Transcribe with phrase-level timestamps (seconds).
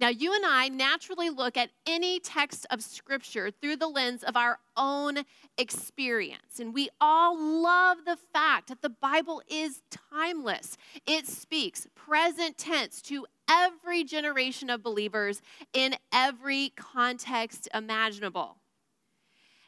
[0.00, 4.34] Now, you and I naturally look at any text of Scripture through the lens of
[4.34, 5.24] our own
[5.58, 6.58] experience.
[6.58, 10.78] And we all love the fact that the Bible is timeless.
[11.06, 15.42] It speaks present tense to every generation of believers
[15.74, 18.56] in every context imaginable.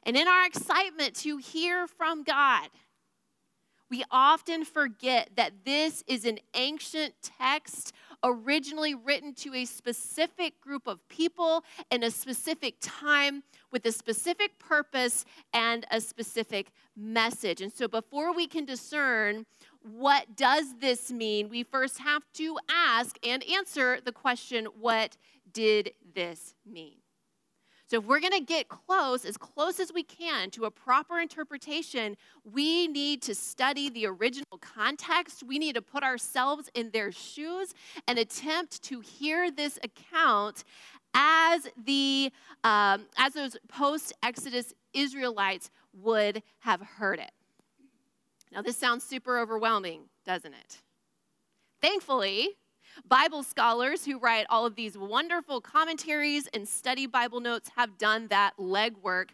[0.04, 2.70] And in our excitement to hear from God,
[3.90, 7.92] we often forget that this is an ancient text
[8.24, 14.58] originally written to a specific group of people in a specific time with a specific
[14.58, 17.60] purpose and a specific message.
[17.60, 19.46] And so before we can discern
[19.82, 25.16] what does this mean, we first have to ask and answer the question, what
[25.52, 27.01] did this mean?
[27.92, 31.20] So, if we're going to get close, as close as we can, to a proper
[31.20, 32.16] interpretation,
[32.50, 35.42] we need to study the original context.
[35.42, 37.74] We need to put ourselves in their shoes
[38.08, 40.64] and attempt to hear this account
[41.12, 42.32] as the
[42.64, 47.32] um, as those post-Exodus Israelites would have heard it.
[48.50, 50.78] Now, this sounds super overwhelming, doesn't it?
[51.82, 52.56] Thankfully,
[53.08, 58.28] Bible scholars who write all of these wonderful commentaries and study Bible notes have done
[58.28, 59.30] that legwork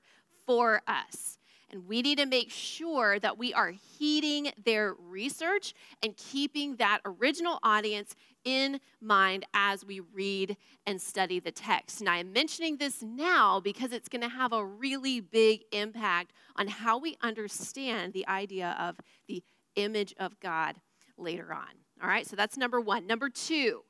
[0.46, 1.38] for us.
[1.70, 7.00] And we need to make sure that we are heeding their research and keeping that
[7.04, 10.56] original audience in mind as we read
[10.86, 12.00] and study the text.
[12.00, 16.32] And I am mentioning this now because it's going to have a really big impact
[16.56, 19.42] on how we understand the idea of the
[19.76, 20.76] image of God
[21.18, 21.87] later on.
[22.02, 23.06] All right, so that's number one.
[23.06, 23.82] Number two,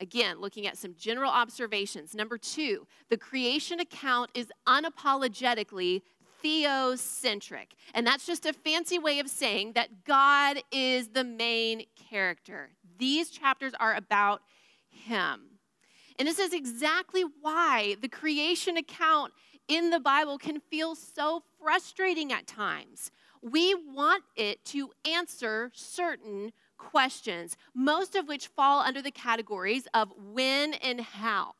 [0.00, 2.14] again, looking at some general observations.
[2.14, 6.02] Number two, the creation account is unapologetically
[6.44, 7.68] theocentric.
[7.94, 12.70] And that's just a fancy way of saying that God is the main character.
[12.98, 14.42] These chapters are about
[14.90, 15.58] Him.
[16.18, 19.32] And this is exactly why the creation account
[19.68, 23.10] in the Bible can feel so frustrating at times.
[23.42, 30.12] We want it to answer certain questions, most of which fall under the categories of
[30.16, 31.54] when and how.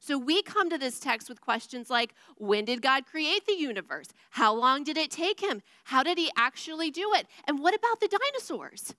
[0.00, 4.08] So we come to this text with questions like when did God create the universe?
[4.30, 5.62] How long did it take him?
[5.84, 7.26] How did he actually do it?
[7.46, 8.94] And what about the dinosaurs?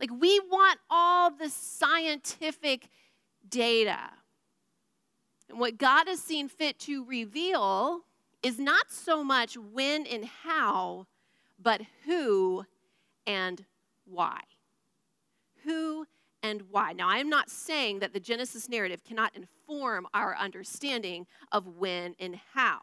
[0.00, 2.88] Like we want all the scientific
[3.46, 3.98] data.
[5.50, 8.04] And what God has seen fit to reveal
[8.42, 11.08] is not so much when and how,
[11.58, 12.64] but who
[13.26, 13.66] and
[14.06, 14.40] why
[15.68, 16.06] who
[16.42, 16.92] and why.
[16.92, 22.14] Now, I am not saying that the Genesis narrative cannot inform our understanding of when
[22.18, 22.78] and how,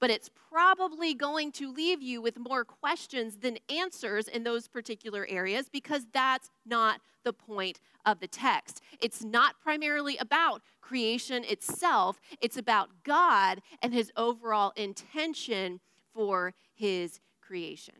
[0.00, 5.24] but it's probably going to leave you with more questions than answers in those particular
[5.28, 8.80] areas because that's not the point of the text.
[9.00, 15.80] It's not primarily about creation itself, it's about God and his overall intention
[16.12, 17.94] for his creation.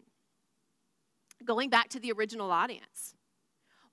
[1.45, 3.15] Going back to the original audience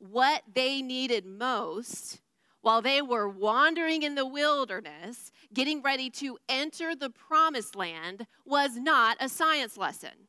[0.09, 2.21] what they needed most
[2.61, 8.77] while they were wandering in the wilderness, getting ready to enter the promised land, was
[8.77, 10.27] not a science lesson.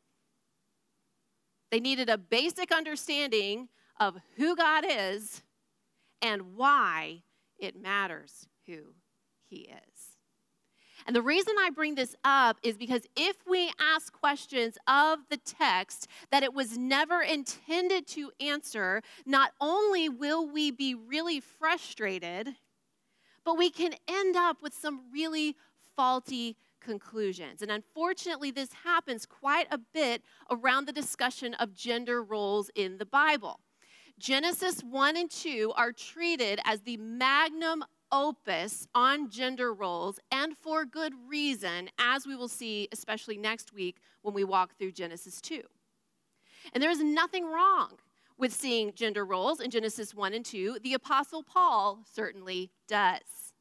[1.70, 3.68] They needed a basic understanding
[3.98, 5.42] of who God is
[6.22, 7.22] and why
[7.58, 8.94] it matters who
[9.46, 9.93] He is.
[11.06, 15.36] And the reason I bring this up is because if we ask questions of the
[15.36, 22.56] text that it was never intended to answer, not only will we be really frustrated,
[23.44, 25.56] but we can end up with some really
[25.94, 27.62] faulty conclusions.
[27.62, 33.06] And unfortunately, this happens quite a bit around the discussion of gender roles in the
[33.06, 33.60] Bible.
[34.18, 40.84] Genesis 1 and 2 are treated as the magnum opus on gender roles, and for
[40.84, 45.60] good reason, as we will see, especially next week when we walk through Genesis 2.
[46.72, 47.94] And there is nothing wrong
[48.38, 50.78] with seeing gender roles in Genesis 1 and 2.
[50.82, 53.52] The Apostle Paul certainly does.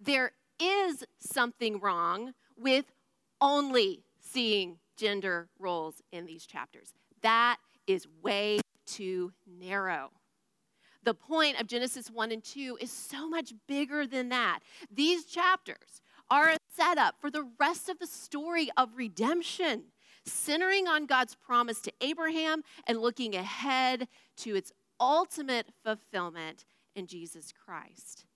[0.00, 2.86] There is something wrong with
[3.40, 6.94] only seeing gender roles in these chapters.
[7.22, 7.56] That
[7.88, 10.12] is way too narrow.
[11.02, 14.60] The point of Genesis 1 and 2 is so much bigger than that.
[14.90, 19.84] These chapters are a setup for the rest of the story of redemption,
[20.24, 24.08] centering on God's promise to Abraham and looking ahead
[24.38, 26.64] to its ultimate fulfillment
[26.94, 28.26] in Jesus Christ.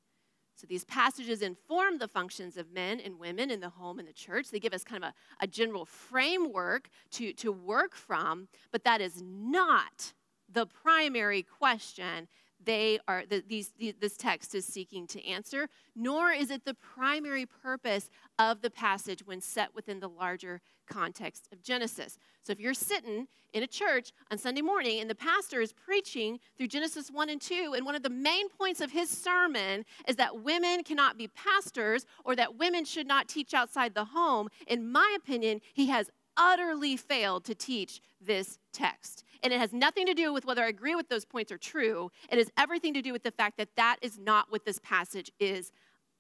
[0.56, 4.12] So these passages inform the functions of men and women in the home and the
[4.12, 4.50] church.
[4.50, 9.00] They give us kind of a, a general framework to, to work from, but that
[9.00, 10.14] is not
[10.50, 12.28] the primary question
[12.64, 17.46] they are the, these, this text is seeking to answer, nor is it the primary
[17.46, 22.19] purpose of the passage when set within the larger context of Genesis.
[22.43, 26.38] So if you're sitting in a church on Sunday morning and the pastor is preaching
[26.56, 30.17] through Genesis 1 and 2, and one of the main points of his sermon is
[30.17, 34.90] that women cannot be pastors or that women should not teach outside the home, in
[34.90, 39.24] my opinion, he has utterly failed to teach this text.
[39.44, 42.11] And it has nothing to do with whether I agree with those points are true.
[42.31, 45.31] It has everything to do with the fact that that is not what this passage
[45.38, 45.70] is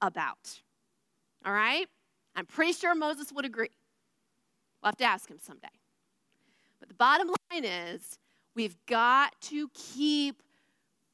[0.02, 0.60] about.
[1.44, 1.86] All right?
[2.36, 3.70] I'm pretty sure Moses would agree.
[4.82, 5.68] We'll have to ask him someday.
[6.78, 8.18] But the bottom line is
[8.54, 10.42] we've got to keep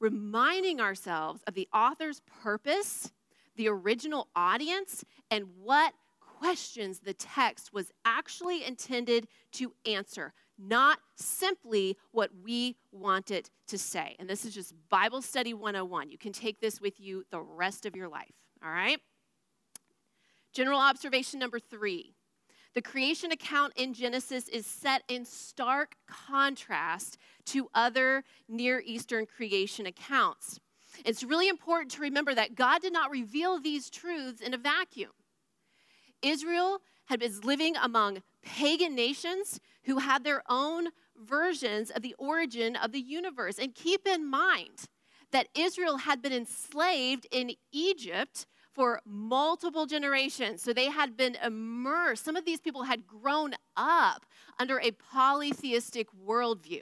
[0.01, 3.11] reminding ourselves of the author's purpose,
[3.55, 11.97] the original audience, and what questions the text was actually intended to answer, not simply
[12.11, 14.15] what we want it to say.
[14.19, 16.09] And this is just Bible Study 101.
[16.09, 18.33] You can take this with you the rest of your life,
[18.63, 18.99] all right?
[20.53, 22.13] General observation number three
[22.73, 27.17] the creation account in Genesis is set in stark contrast
[27.47, 30.57] to other Near Eastern creation accounts.
[31.03, 35.11] It's really important to remember that God did not reveal these truths in a vacuum.
[36.21, 42.75] Israel had been living among pagan nations who had their own versions of the origin
[42.75, 43.57] of the universe.
[43.59, 44.85] And keep in mind
[45.31, 50.61] that Israel had been enslaved in Egypt for multiple generations.
[50.61, 52.23] So they had been immersed.
[52.23, 54.25] Some of these people had grown up
[54.59, 56.81] under a polytheistic worldview.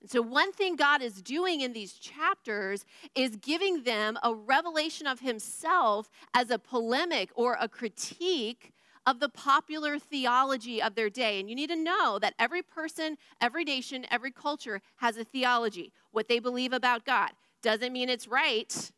[0.00, 2.84] And so, one thing God is doing in these chapters
[3.14, 8.72] is giving them a revelation of Himself as a polemic or a critique
[9.06, 11.40] of the popular theology of their day.
[11.40, 15.92] And you need to know that every person, every nation, every culture has a theology,
[16.10, 17.30] what they believe about God.
[17.62, 18.92] Doesn't mean it's right,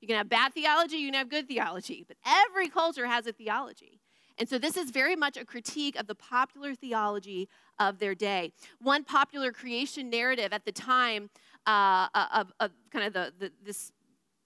[0.00, 3.32] you can have bad theology, you can have good theology, but every culture has a
[3.32, 4.01] theology.
[4.38, 7.48] And so this is very much a critique of the popular theology
[7.78, 8.52] of their day.
[8.80, 11.30] One popular creation narrative at the time
[11.66, 13.92] uh, of, of, kind of the, the, this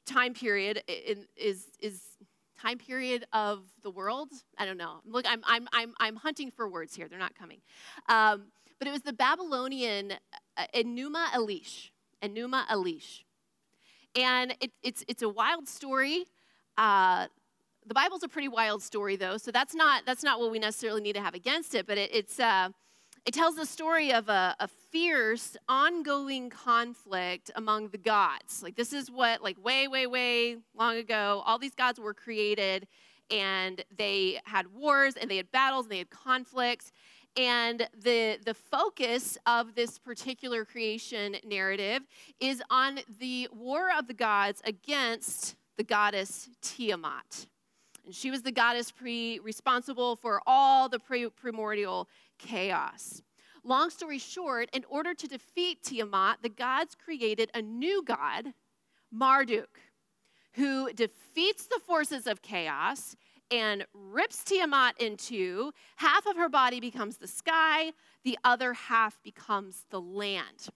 [0.04, 2.02] time period is, is
[2.60, 4.28] time period of the world.
[4.58, 5.00] I don't know.
[5.04, 7.08] Look, I'm, I'm, I'm, I'm hunting for words here.
[7.08, 7.58] They're not coming.
[8.08, 8.44] Um,
[8.78, 10.12] but it was the Babylonian
[10.56, 11.90] uh, Enuma Elish.
[12.22, 13.22] Enuma Elish.
[14.14, 16.24] And it, it's, it's a wild story.
[16.78, 17.26] Uh,
[17.86, 21.00] the Bible's a pretty wild story, though, so that's not, that's not what we necessarily
[21.00, 22.70] need to have against it, but it, it's, uh,
[23.24, 28.62] it tells the story of a, a fierce, ongoing conflict among the gods.
[28.62, 32.86] Like, this is what, like, way, way, way long ago, all these gods were created,
[33.30, 36.92] and they had wars, and they had battles, and they had conflicts.
[37.36, 42.02] And the, the focus of this particular creation narrative
[42.40, 47.46] is on the war of the gods against the goddess Tiamat.
[48.06, 52.08] And she was the goddess pre- responsible for all the pre- primordial
[52.38, 53.20] chaos.
[53.64, 58.54] Long story short, in order to defeat Tiamat, the gods created a new god,
[59.10, 59.80] Marduk,
[60.52, 63.16] who defeats the forces of chaos
[63.50, 65.72] and rips Tiamat in two.
[65.96, 67.92] Half of her body becomes the sky,
[68.22, 70.68] the other half becomes the land.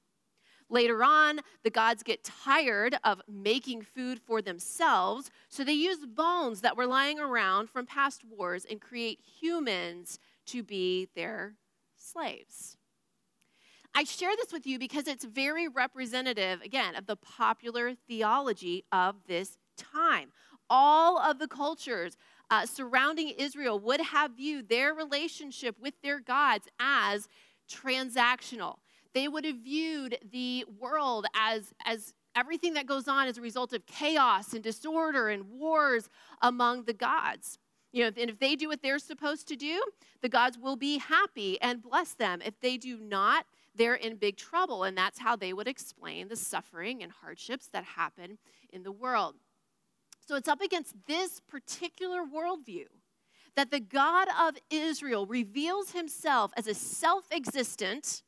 [0.70, 6.61] Later on, the gods get tired of making food for themselves, so they use bones
[6.61, 11.56] that were lying around from past wars and create humans to be their
[11.98, 12.77] slaves.
[13.94, 19.17] I share this with you because it's very representative, again, of the popular theology of
[19.27, 20.31] this time.
[20.69, 22.17] All of the cultures
[22.48, 27.27] uh, surrounding Israel would have viewed their relationship with their gods as
[27.69, 28.77] transactional.
[29.14, 33.72] They would have viewed the world as, as everything that goes on as a result
[33.72, 36.08] of chaos and disorder and wars
[36.40, 37.58] among the gods.
[37.93, 39.82] You know, and if they do what they're supposed to do,
[40.22, 42.40] the gods will be happy and bless them.
[42.44, 44.84] If they do not, they're in big trouble.
[44.84, 48.38] And that's how they would explain the suffering and hardships that happen
[48.72, 49.36] in the world.
[50.26, 52.86] So it's up against this particular worldview
[53.56, 58.22] that the God of Israel reveals himself as a self existent,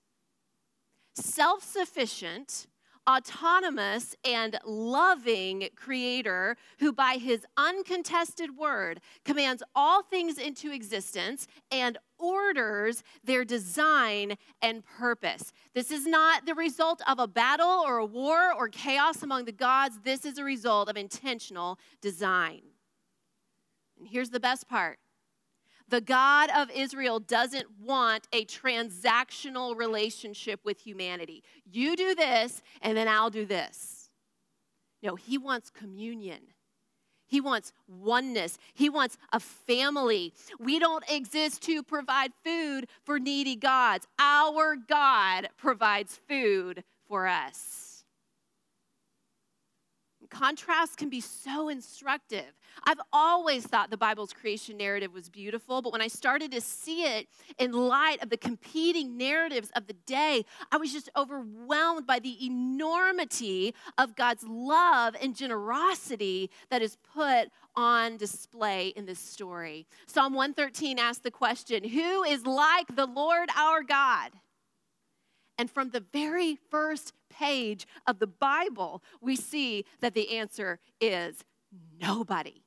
[1.14, 2.66] self sufficient,
[3.08, 11.98] autonomous and loving creator who, by his uncontested word, commands all things into existence and
[12.18, 15.52] orders their design and purpose.
[15.74, 19.52] This is not the result of a battle or a war or chaos among the
[19.52, 19.98] gods.
[20.04, 22.62] This is a result of intentional design.
[23.98, 24.98] And here's the best part
[25.92, 31.44] The God of Israel doesn't want a transactional relationship with humanity.
[31.70, 34.08] You do this, and then I'll do this.
[35.02, 36.38] No, he wants communion.
[37.26, 38.56] He wants oneness.
[38.72, 40.32] He wants a family.
[40.58, 44.06] We don't exist to provide food for needy gods.
[44.18, 47.91] Our God provides food for us.
[50.32, 52.54] Contrast can be so instructive.
[52.84, 57.02] I've always thought the Bible's creation narrative was beautiful, but when I started to see
[57.02, 62.18] it in light of the competing narratives of the day, I was just overwhelmed by
[62.18, 69.86] the enormity of God's love and generosity that is put on display in this story.
[70.06, 74.30] Psalm 113 asks the question Who is like the Lord our God?
[75.58, 81.44] And from the very first page of the Bible, we see that the answer is
[82.00, 82.62] nobody.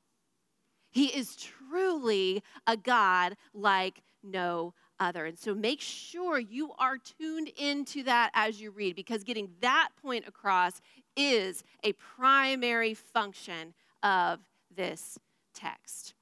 [0.90, 5.26] He is truly a God like no other.
[5.26, 9.90] And so make sure you are tuned into that as you read, because getting that
[10.02, 10.80] point across
[11.16, 14.40] is a primary function of
[14.74, 15.18] this
[15.54, 16.14] text.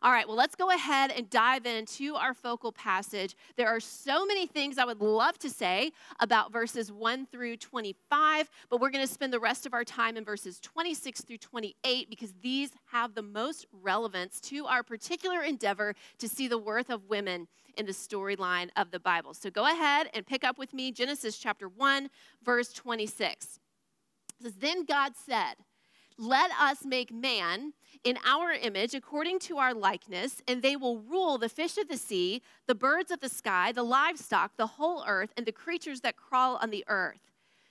[0.00, 3.34] All right, well, let's go ahead and dive into our focal passage.
[3.56, 8.48] There are so many things I would love to say about verses 1 through 25,
[8.70, 12.08] but we're going to spend the rest of our time in verses 26 through 28
[12.08, 17.08] because these have the most relevance to our particular endeavor to see the worth of
[17.08, 19.34] women in the storyline of the Bible.
[19.34, 22.08] So go ahead and pick up with me Genesis chapter 1,
[22.44, 23.58] verse 26.
[24.40, 25.54] It says, Then God said,
[26.18, 31.38] Let us make man in our image, according to our likeness, and they will rule
[31.38, 35.32] the fish of the sea, the birds of the sky, the livestock, the whole earth,
[35.36, 37.20] and the creatures that crawl on the earth.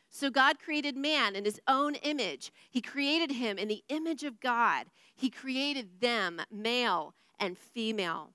[0.10, 2.54] So God created man in his own image.
[2.70, 4.86] He created him in the image of God.
[5.14, 8.30] He created them, male and female.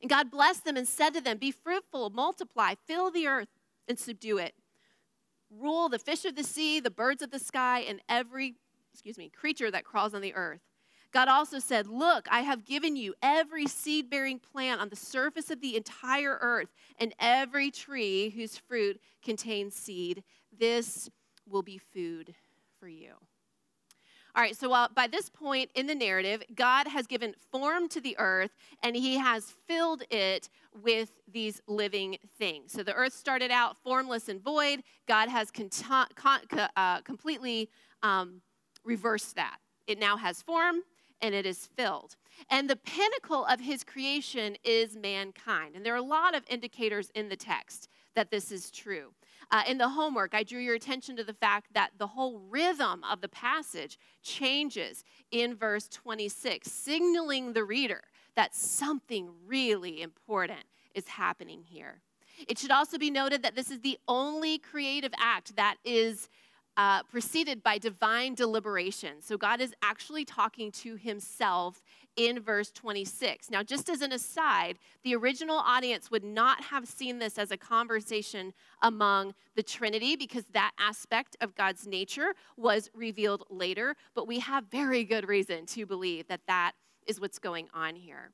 [0.00, 3.48] And God blessed them and said to them, Be fruitful, multiply, fill the earth,
[3.88, 4.54] and subdue it.
[5.50, 8.54] Rule the fish of the sea, the birds of the sky, and every,
[8.96, 10.62] excuse me, creature that crawls on the earth.
[11.12, 15.50] God also said, Look, I have given you every seed bearing plant on the surface
[15.50, 20.24] of the entire earth and every tree whose fruit contains seed.
[20.58, 21.10] This
[21.46, 22.34] will be food
[22.80, 23.12] for you.
[24.34, 28.00] All right, so while by this point in the narrative, God has given form to
[28.00, 28.50] the earth
[28.82, 30.48] and he has filled it
[30.82, 32.72] with these living things.
[32.72, 34.82] So the earth started out formless and void.
[35.06, 35.70] God has con-
[36.14, 37.70] con- uh, completely
[38.02, 38.42] um,
[38.86, 39.58] reversed that.
[39.86, 40.82] It now has form,
[41.20, 42.16] and it is filled.
[42.50, 45.74] And the pinnacle of his creation is mankind.
[45.74, 49.12] And there are a lot of indicators in the text that this is true.
[49.50, 53.04] Uh, in the homework, I drew your attention to the fact that the whole rhythm
[53.04, 58.02] of the passage changes in verse 26, signaling the reader
[58.34, 60.64] that something really important
[60.94, 62.02] is happening here.
[62.48, 66.28] It should also be noted that this is the only creative act that is
[66.76, 69.22] uh, preceded by divine deliberation.
[69.22, 71.82] So God is actually talking to himself
[72.16, 73.50] in verse 26.
[73.50, 77.56] Now, just as an aside, the original audience would not have seen this as a
[77.56, 78.52] conversation
[78.82, 84.64] among the Trinity because that aspect of God's nature was revealed later, but we have
[84.70, 86.72] very good reason to believe that that
[87.06, 88.32] is what's going on here.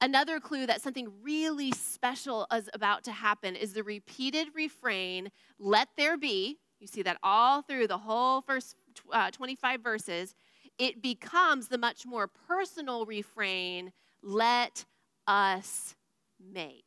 [0.00, 5.88] Another clue that something really special is about to happen is the repeated refrain, let
[5.96, 8.76] there be, you see that all through the whole first
[9.12, 10.34] uh, 25 verses.
[10.78, 13.92] It becomes the much more personal refrain
[14.22, 14.84] let
[15.26, 15.94] us
[16.40, 16.84] make.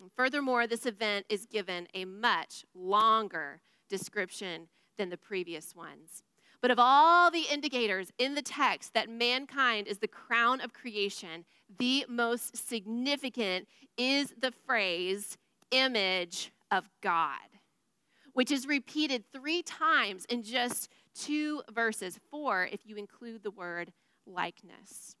[0.00, 6.22] And furthermore, this event is given a much longer description than the previous ones.
[6.60, 11.44] But of all the indicators in the text that mankind is the crown of creation,
[11.78, 15.38] the most significant is the phrase
[15.70, 17.55] image of God
[18.36, 23.94] which is repeated three times in just two verses, four if you include the word
[24.26, 25.16] likeness.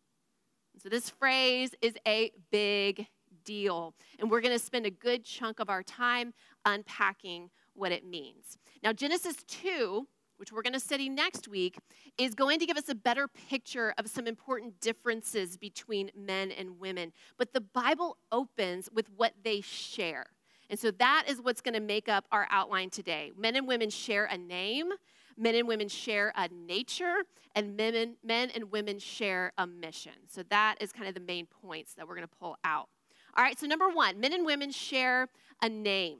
[0.82, 3.06] So, this phrase is a big
[3.42, 6.34] deal, and we're going to spend a good chunk of our time
[6.66, 8.58] unpacking what it means.
[8.82, 10.06] Now, Genesis 2,
[10.36, 11.78] which we're going to study next week,
[12.18, 16.78] is going to give us a better picture of some important differences between men and
[16.78, 17.14] women.
[17.38, 20.26] But the Bible opens with what they share.
[20.68, 23.32] And so that is what's going to make up our outline today.
[23.36, 24.90] Men and women share a name,
[25.36, 30.12] men and women share a nature, and men, men and women share a mission.
[30.28, 32.88] So that is kind of the main points that we're going to pull out.
[33.36, 35.28] All right, so number one, men and women share
[35.62, 36.18] a name.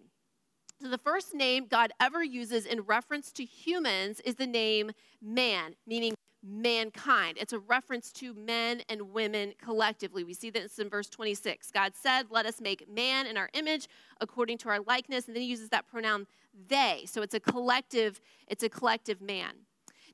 [0.83, 4.91] So the first name God ever uses in reference to humans is the name
[5.23, 7.39] man, meaning mankind.
[7.41, 10.25] It's a reference to men and women collectively.
[10.25, 11.71] We see this in verse 26.
[11.71, 13.89] God said, Let us make man in our image
[14.21, 15.27] according to our likeness.
[15.27, 16.27] And then he uses that pronoun
[16.69, 17.05] they.
[17.07, 19.53] So it's a collective, it's a collective man.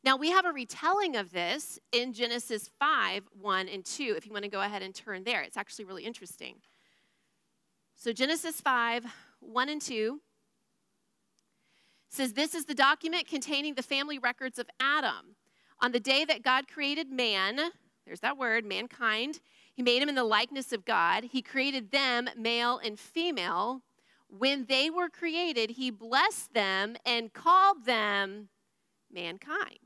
[0.04, 4.14] Now we have a retelling of this in Genesis 5, 1 and 2.
[4.16, 6.56] If you want to go ahead and turn there, it's actually really interesting.
[7.94, 9.04] So Genesis 5,
[9.40, 10.20] 1 and 2
[12.08, 15.36] says, This is the document containing the family records of Adam.
[15.82, 17.58] On the day that God created man,
[18.06, 19.40] there's that word, mankind,
[19.74, 21.24] he made him in the likeness of God.
[21.24, 23.82] He created them, male and female.
[24.28, 28.48] When they were created, he blessed them and called them
[29.12, 29.78] mankind.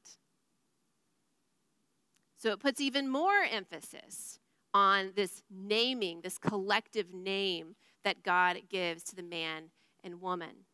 [2.36, 4.38] So it puts even more emphasis
[4.74, 7.74] on this naming, this collective name
[8.04, 9.70] that God gives to the man
[10.04, 10.65] and woman.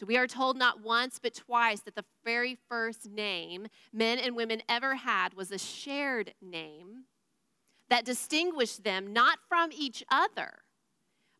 [0.00, 4.34] So we are told not once but twice that the very first name men and
[4.34, 7.04] women ever had was a shared name
[7.90, 10.62] that distinguished them not from each other,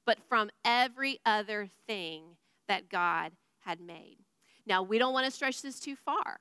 [0.04, 2.36] but from every other thing
[2.68, 4.18] that God had made.
[4.66, 6.40] Now, we don't want to stretch this too far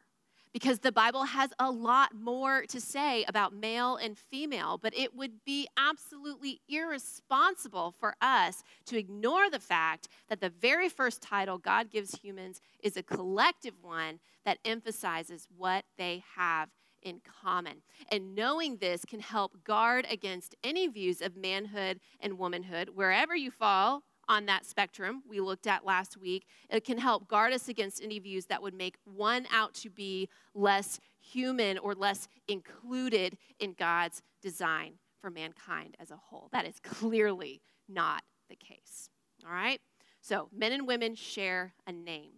[0.53, 5.15] because the Bible has a lot more to say about male and female, but it
[5.15, 11.57] would be absolutely irresponsible for us to ignore the fact that the very first title
[11.57, 16.69] God gives humans is a collective one that emphasizes what they have
[17.01, 17.81] in common.
[18.11, 23.51] And knowing this can help guard against any views of manhood and womanhood, wherever you
[23.51, 26.45] fall on that spectrum we looked at last week.
[26.69, 30.29] It can help guard us against any views that would make one out to be
[30.53, 36.49] less human or less included in God's design for mankind as a whole.
[36.53, 39.09] That is clearly not the case.
[39.45, 39.81] All right?
[40.21, 42.31] So, men and women share a name.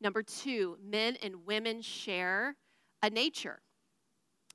[0.00, 2.56] Number two, men and women share
[3.02, 3.60] a nature.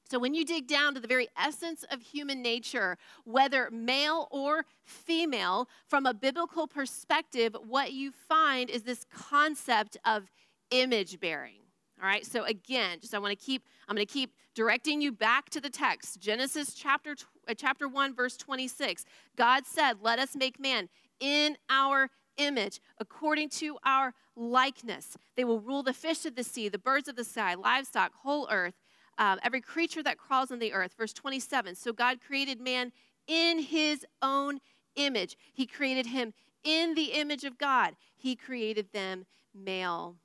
[0.09, 4.65] So, when you dig down to the very essence of human nature, whether male or
[4.83, 10.31] female, from a biblical perspective, what you find is this concept of
[10.69, 11.61] image bearing.
[12.01, 15.11] All right, so again, just I want to keep, I'm going to keep directing you
[15.11, 16.19] back to the text.
[16.19, 17.15] Genesis chapter,
[17.47, 19.05] uh, chapter 1, verse 26.
[19.35, 20.89] God said, Let us make man
[21.19, 25.17] in our image, according to our likeness.
[25.35, 28.47] They will rule the fish of the sea, the birds of the sky, livestock, whole
[28.51, 28.75] earth
[29.17, 30.93] um, every creature that crawls on the earth.
[30.97, 32.91] Verse 27 So God created man
[33.27, 34.59] in his own
[34.95, 35.37] image.
[35.53, 37.95] He created him in the image of God.
[38.15, 40.15] He created them male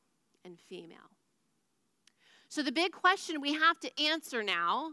[0.44, 0.98] and female.
[2.48, 4.92] So the big question we have to answer now,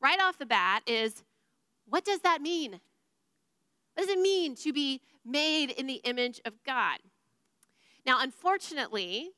[0.00, 1.24] right off the bat, is
[1.86, 2.80] what does that mean?
[3.94, 6.98] What does it mean to be made in the image of God?
[8.06, 9.30] Now, unfortunately,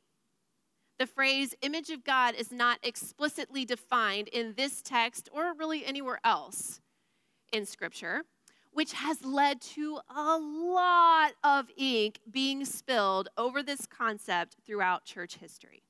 [0.98, 6.18] the phrase image of God is not explicitly defined in this text or really anywhere
[6.24, 6.80] else
[7.52, 8.22] in Scripture,
[8.72, 15.37] which has led to a lot of ink being spilled over this concept throughout church
[15.37, 15.82] history.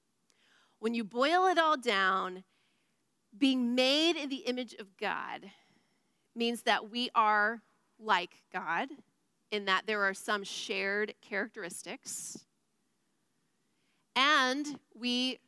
[0.78, 2.44] When you boil it all down,
[3.36, 5.50] being made in the image of God
[6.36, 7.62] means that we are
[7.98, 8.88] like God
[9.50, 12.44] in that there are some shared characteristics
[14.18, 15.38] and we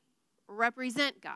[0.46, 1.34] represent God.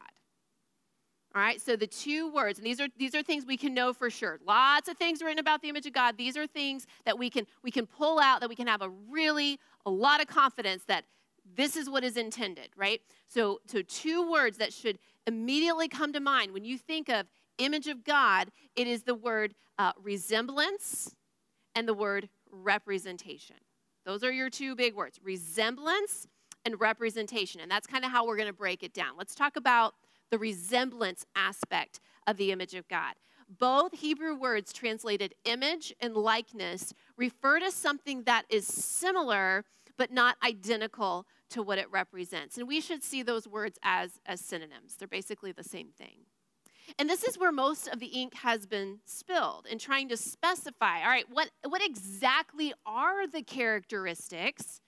[1.34, 3.92] All right, so the two words, and these are these are things we can know
[3.92, 4.38] for sure.
[4.46, 6.16] Lots of things written about the image of God.
[6.16, 8.90] These are things that we can we can pull out that we can have a
[9.10, 11.06] really a lot of confidence that
[11.56, 13.00] this is what is intended, right?
[13.26, 17.26] So, so two words that should immediately come to mind when you think of
[17.58, 21.16] image of God, it is the word uh, resemblance
[21.74, 23.56] and the word representation.
[24.06, 26.28] Those are your two big words resemblance
[26.64, 27.60] and representation.
[27.60, 29.14] And that's kind of how we're going to break it down.
[29.18, 29.94] Let's talk about
[30.30, 33.14] the resemblance aspect of the image of God.
[33.48, 39.64] Both Hebrew words translated image and likeness refer to something that is similar
[39.96, 42.58] but not identical to what it represents.
[42.58, 44.96] And we should see those words as, as synonyms.
[44.98, 46.26] They're basically the same thing.
[46.98, 51.00] And this is where most of the ink has been spilled in trying to specify
[51.02, 54.80] all right, what, what exactly are the characteristics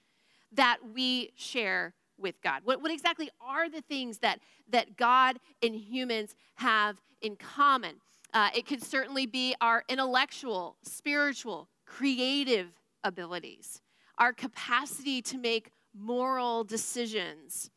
[0.57, 2.62] that we share with God?
[2.64, 4.40] What, what exactly are the things that,
[4.71, 7.97] that God and humans have in common?
[8.33, 12.69] Uh, it could certainly be our intellectual, spiritual, creative
[13.05, 13.81] abilities,
[14.19, 17.71] our capacity to make moral decisions.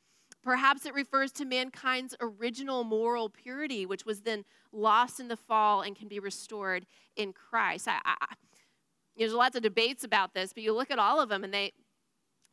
[0.44, 5.82] Perhaps it refers to mankind's original moral purity, which was then lost in the fall
[5.82, 7.88] and can be restored in Christ.
[7.88, 8.34] I, I,
[9.18, 11.74] there's lots of debates about this, but you look at all of them and they,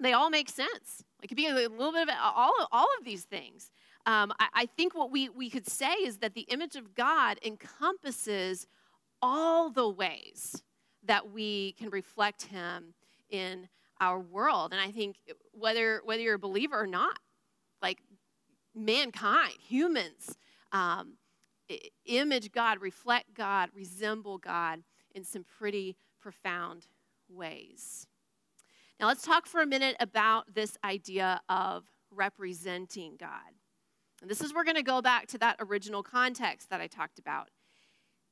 [0.01, 1.03] they all make sense.
[1.23, 3.71] It could be a little bit of all, all of these things.
[4.05, 7.39] um, I, I think what we, we could say is that the image of God
[7.45, 8.67] encompasses
[9.23, 10.63] all the ways
[11.03, 12.95] that we can reflect Him
[13.31, 13.69] in
[14.01, 14.73] our world.
[14.73, 15.17] And I think
[15.53, 17.19] whether whether you're a believer or not,
[17.81, 17.99] like
[18.75, 20.37] mankind, humans,
[20.73, 21.15] um,
[22.05, 24.83] image God, reflect God, resemble God
[25.15, 26.87] in some pretty profound
[27.29, 28.07] ways.
[28.99, 33.53] Now, let's talk for a minute about this idea of representing God.
[34.23, 37.19] And this is we're going to go back to that original context that I talked
[37.19, 37.51] about.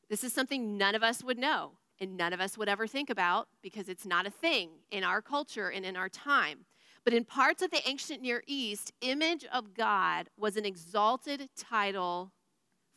[0.09, 3.11] This is something none of us would know and none of us would ever think
[3.11, 6.64] about because it's not a thing in our culture and in our time.
[7.05, 12.33] But in parts of the ancient Near East, image of God was an exalted title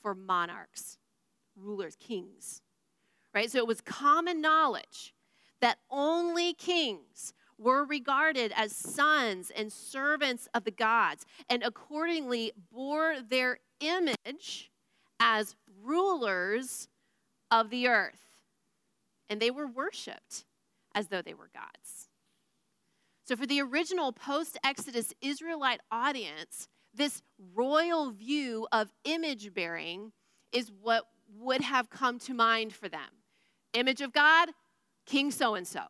[0.02, 0.98] for monarchs,
[1.58, 2.62] rulers, kings.
[3.34, 3.52] Right?
[3.52, 5.14] So it was common knowledge
[5.60, 13.18] that only kings were regarded as sons and servants of the gods and accordingly bore
[13.22, 14.72] their image
[15.20, 16.88] as rulers
[17.50, 18.22] of the earth.
[19.30, 20.46] And they were worshiped
[20.94, 22.10] as though they were gods.
[23.26, 27.22] So, for the original post Exodus Israelite audience, this
[27.54, 30.14] royal view of image bearing
[30.54, 31.04] is what
[31.38, 33.10] would have come to mind for them.
[33.74, 34.50] Image of God,
[35.06, 35.82] King so and so.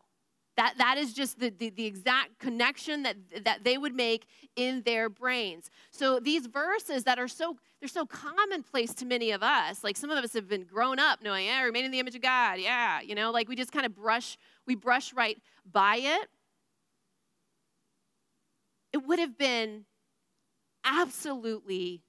[0.57, 3.15] That, that is just the, the, the, exact connection that,
[3.45, 5.69] that they would make in their brains.
[5.91, 10.09] So these verses that are so, they're so commonplace to many of us, like some
[10.09, 13.01] of us have been grown up knowing, yeah, remain in the image of God, yeah,
[13.01, 15.37] you know, like we just kind of brush, we brush right
[15.71, 16.27] by it.
[18.93, 19.85] It would have been
[20.83, 22.01] absolutely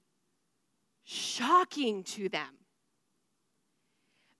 [1.03, 2.57] shocking to them.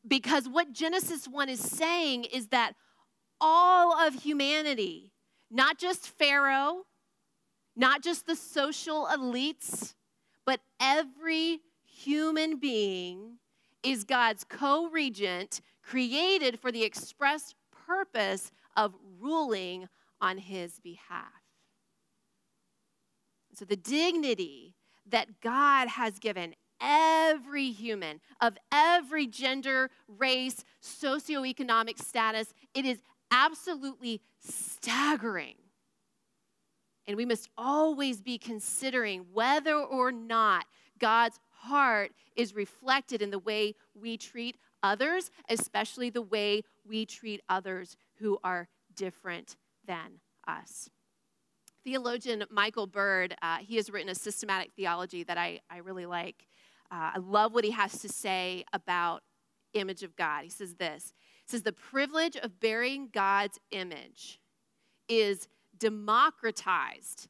[0.07, 2.73] Because what Genesis 1 is saying is that
[3.41, 5.11] all of humanity,
[5.49, 6.85] not just Pharaoh,
[7.75, 9.93] not just the social elites,
[10.45, 13.37] but every human being
[13.83, 17.55] is God's co regent, created for the express
[17.87, 19.87] purpose of ruling
[20.21, 21.41] on his behalf.
[23.53, 24.75] So, the dignity
[25.05, 32.99] that God has given every human of every gender, race, socioeconomic status, it is
[33.31, 35.55] absolutely staggering.
[37.07, 40.65] And we must always be considering whether or not
[40.99, 47.41] God's heart is reflected in the way we treat others, especially the way we treat
[47.49, 50.89] others who are different than us.
[51.83, 56.47] Theologian Michael Bird, uh, he has written a systematic theology that I, I really like.
[56.91, 59.23] Uh, I love what he has to say about
[59.73, 60.43] image of God.
[60.43, 61.13] He says this
[61.49, 64.39] says the privilege of bearing God's image
[65.07, 67.27] is democratized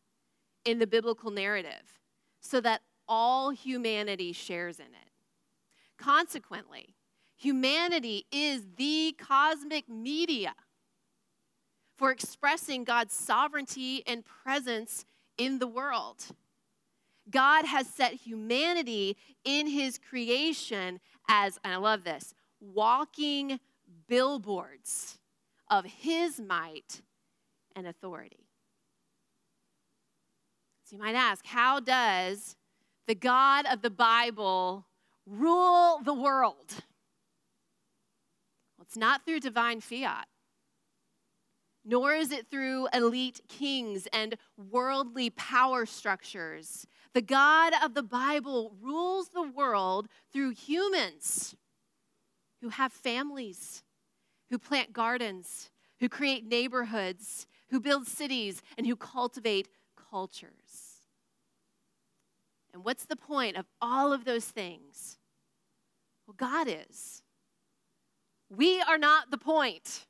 [0.65, 1.99] in the biblical narrative
[2.41, 5.11] so that all humanity shares in it.
[5.97, 6.95] Consequently,
[7.35, 10.53] humanity is the cosmic media
[11.97, 15.05] for expressing God's sovereignty and presence
[15.37, 16.25] in the world.
[17.29, 23.59] God has set humanity in his creation as, and I love this, walking
[24.09, 25.19] billboards
[25.69, 27.01] of his might
[27.75, 28.47] and authority.
[30.83, 32.57] So you might ask, how does
[33.07, 34.87] the God of the Bible
[35.25, 36.65] rule the world?
[38.75, 40.27] Well, it's not through divine fiat,
[41.85, 46.87] nor is it through elite kings and worldly power structures.
[47.13, 51.55] The God of the Bible rules the world through humans
[52.61, 53.83] who have families
[54.49, 59.67] who plant gardens, who create neighborhoods, who build cities, and who cultivate
[60.09, 61.01] cultures.
[62.73, 65.17] And what's the point of all of those things?
[66.25, 67.23] Well, God is.
[68.49, 70.05] We are not the point.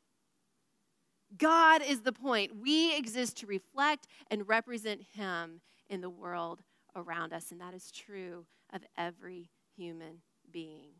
[1.37, 2.57] God is the point.
[2.61, 6.61] We exist to reflect and represent Him in the world
[6.95, 10.21] around us, and that is true of every human
[10.51, 10.91] being.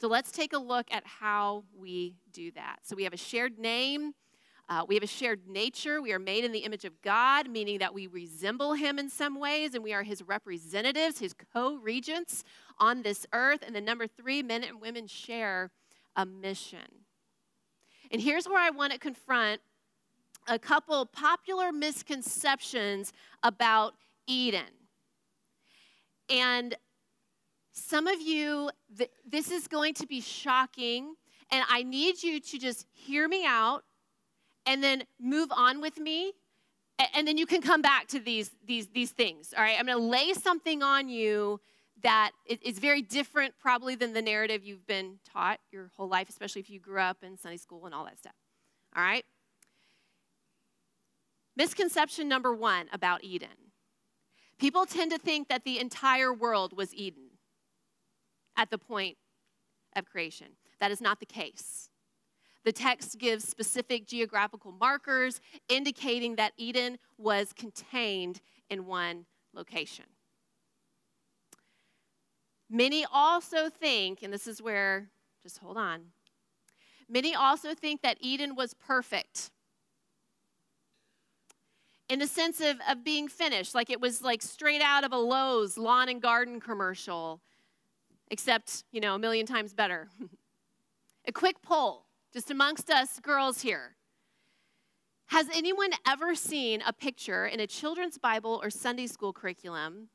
[0.00, 2.80] So let's take a look at how we do that.
[2.84, 4.12] So we have a shared name.
[4.68, 6.00] Uh, we have a shared nature.
[6.00, 9.40] We are made in the image of God, meaning that we resemble Him in some
[9.40, 12.44] ways, and we are His representatives, His co regents
[12.78, 13.64] on this earth.
[13.66, 15.70] And then, number three, men and women share
[16.14, 17.04] a mission.
[18.10, 19.62] And here's where I want to confront
[20.46, 23.94] a couple popular misconceptions about
[24.26, 24.62] Eden.
[26.30, 26.76] And
[27.78, 31.14] some of you, th- this is going to be shocking,
[31.50, 33.84] and I need you to just hear me out
[34.66, 36.32] and then move on with me
[37.14, 39.76] and then you can come back to these these these things all right?
[39.78, 41.60] I'm going to lay something on you
[42.02, 46.60] that is very different probably than the narrative you've been taught your whole life especially
[46.60, 48.34] if you grew up in sunday school and all that stuff
[48.96, 49.24] all right?
[51.56, 53.72] Misconception number one about eden.
[54.58, 57.27] People tend to think that the entire world was eden
[58.58, 59.16] at the point
[59.96, 60.48] of creation.
[60.80, 61.88] That is not the case.
[62.64, 70.04] The text gives specific geographical markers indicating that Eden was contained in one location.
[72.68, 75.08] Many also think, and this is where,
[75.42, 76.08] just hold on,
[77.08, 79.50] many also think that Eden was perfect
[82.08, 85.16] in the sense of, of being finished, like it was like straight out of a
[85.16, 87.40] Lowe's lawn and garden commercial,
[88.30, 90.08] except, you know, a million times better.
[91.26, 93.96] a quick poll just amongst us girls here.
[95.26, 100.08] Has anyone ever seen a picture in a children's Bible or Sunday school curriculum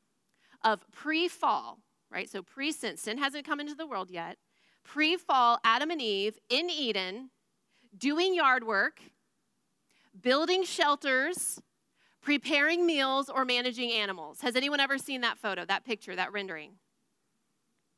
[0.64, 1.78] of pre fall,
[2.10, 2.28] right?
[2.28, 4.38] So pre sin, sin hasn't come into the world yet.
[4.82, 7.30] Pre fall, Adam and Eve in Eden,
[7.96, 9.00] doing yard work,
[10.20, 11.60] building shelters,
[12.20, 14.40] preparing meals, or managing animals.
[14.40, 16.72] Has anyone ever seen that photo, that picture, that rendering?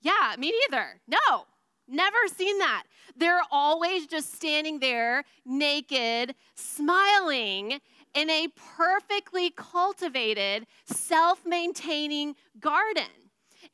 [0.07, 1.01] Yeah, me neither.
[1.09, 1.47] No.
[1.89, 2.85] Never seen that.
[3.17, 7.81] They're always just standing there naked, smiling
[8.15, 13.11] in a perfectly cultivated, self maintaining garden.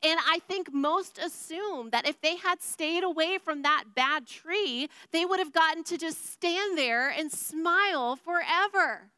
[0.03, 4.89] And I think most assume that if they had stayed away from that bad tree,
[5.11, 9.11] they would have gotten to just stand there and smile forever.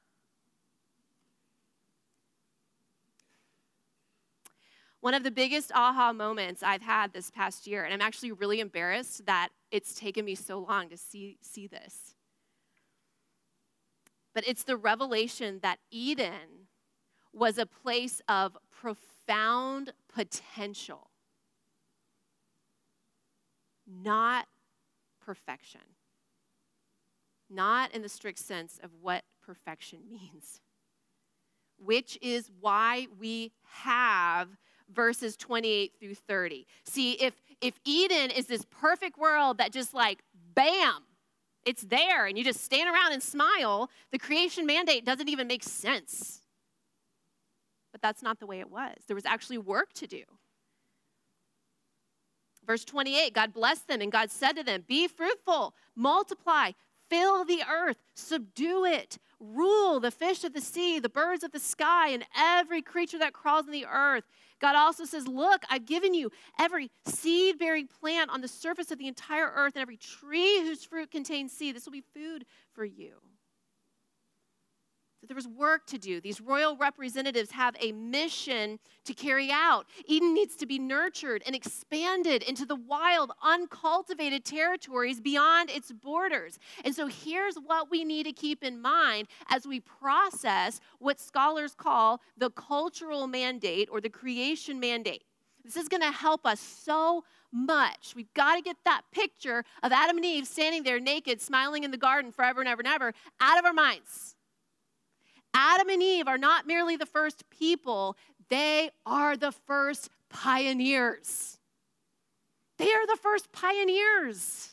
[5.05, 8.59] One of the biggest aha moments I've had this past year, and I'm actually really
[8.59, 12.15] embarrassed that it's taken me so long to see, see this.
[14.35, 16.69] But it's the revelation that Eden
[17.35, 21.11] was a place of profound potential,
[23.87, 24.47] not
[25.23, 25.83] perfection.
[27.51, 30.63] Not in the strict sense of what perfection means,
[31.77, 34.49] which is why we have
[34.93, 36.67] verses 28 through 30.
[36.85, 40.23] See, if if Eden is this perfect world that just like
[40.55, 41.03] bam,
[41.65, 45.63] it's there and you just stand around and smile, the creation mandate doesn't even make
[45.63, 46.41] sense.
[47.93, 48.97] But that's not the way it was.
[49.07, 50.25] There was actually work to do.
[52.67, 56.73] Verse 28 God blessed them, and God said to them, Be fruitful, multiply,
[57.09, 61.61] fill the earth, subdue it, rule the fish of the sea, the birds of the
[61.61, 64.25] sky, and every creature that crawls in the earth.
[64.61, 68.99] God also says, Look, I've given you every seed bearing plant on the surface of
[68.99, 71.77] the entire earth and every tree whose fruit contains seed.
[71.77, 73.15] This will be food for you
[75.25, 76.21] that there was work to do.
[76.21, 79.87] These royal representatives have a mission to carry out.
[80.05, 86.59] Eden needs to be nurtured and expanded into the wild, uncultivated territories beyond its borders.
[86.85, 91.75] And so here's what we need to keep in mind as we process what scholars
[91.75, 95.23] call the cultural mandate or the creation mandate.
[95.65, 98.13] This is going to help us so much.
[98.15, 101.91] We've got to get that picture of Adam and Eve standing there naked, smiling in
[101.91, 104.34] the garden forever and ever and ever out of our minds.
[105.55, 108.17] Adam and Eve are not merely the first people,
[108.49, 111.59] they are the first pioneers.
[112.77, 114.71] They are the first pioneers.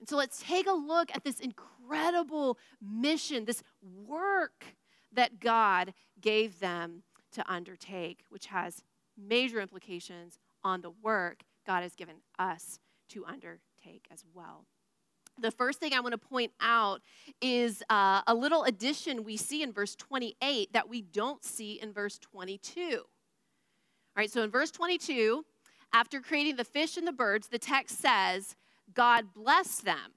[0.00, 4.64] And so let's take a look at this incredible mission, this work
[5.12, 8.82] that God gave them to undertake, which has
[9.16, 14.66] major implications on the work God has given us to undertake as well
[15.38, 17.00] the first thing I want to point out
[17.40, 21.92] is uh, a little addition we see in verse 28 that we don't see in
[21.92, 22.80] verse 22.
[22.92, 23.04] All
[24.16, 25.44] right, so in verse 22,
[25.92, 28.56] after creating the fish and the birds, the text says,
[28.92, 30.12] God blessed them.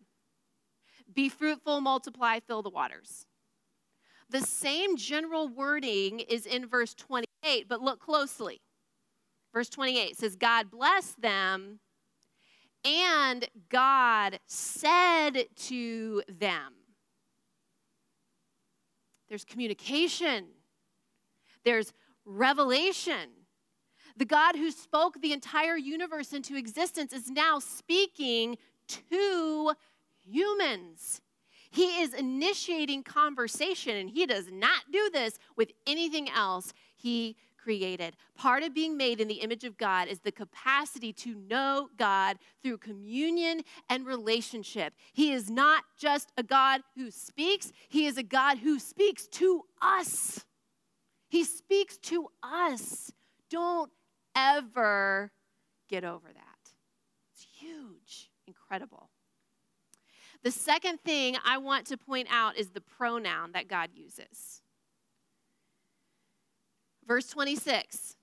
[1.13, 3.25] Be fruitful, multiply, fill the waters.
[4.29, 8.61] The same general wording is in verse 28, but look closely.
[9.53, 11.79] Verse 28 says, God blessed them
[12.85, 16.73] and God said to them.
[19.29, 20.45] There's communication,
[21.63, 21.93] there's
[22.25, 23.29] revelation.
[24.15, 29.73] The God who spoke the entire universe into existence is now speaking to
[30.23, 31.21] humans.
[31.71, 38.15] He is initiating conversation, and he does not do this with anything else he created.
[38.35, 42.37] Part of being made in the image of God is the capacity to know God
[42.61, 44.93] through communion and relationship.
[45.13, 49.63] He is not just a God who speaks, He is a God who speaks to
[49.81, 50.45] us.
[51.29, 53.11] He speaks to us.
[53.49, 53.91] Don't
[54.35, 55.31] ever
[55.89, 56.71] get over that.
[57.31, 59.09] It's huge, incredible.
[60.43, 64.62] The second thing I want to point out is the pronoun that God uses.
[67.07, 68.15] Verse 26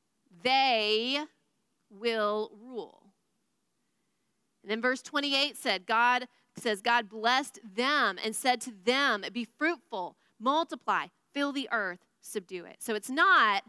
[0.42, 1.18] they
[1.90, 3.02] will rule.
[4.62, 9.46] And then verse 28 said, God says, God blessed them and said to them, Be
[9.58, 12.76] fruitful, multiply, fill the earth, subdue it.
[12.80, 13.64] So it's not,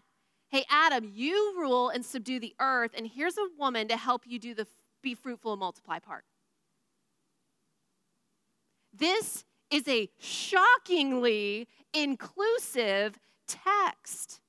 [0.49, 4.39] hey, Adam, you rule and subdue the earth, and here's a woman to help you
[4.39, 4.67] do the
[5.01, 6.25] be fruitful and multiply part.
[8.93, 14.40] This is a shockingly inclusive text.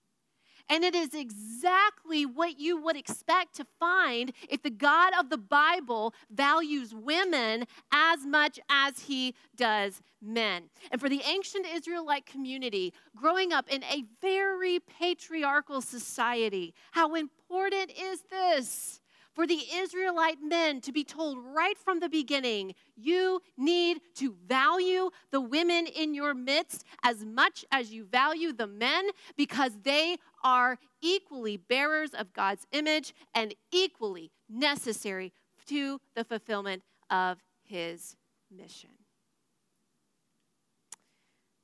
[0.73, 5.37] And it is exactly what you would expect to find if the God of the
[5.37, 10.71] Bible values women as much as he does men.
[10.91, 17.93] And for the ancient Israelite community, growing up in a very patriarchal society, how important
[17.95, 19.02] is this?
[19.35, 25.11] For the Israelite men to be told right from the beginning you need to value
[25.31, 30.79] the women in your midst as much as you value the men because they are
[31.01, 35.33] equally bearers of God's image and equally necessary
[35.67, 38.17] to the fulfillment of his
[38.51, 38.91] mission.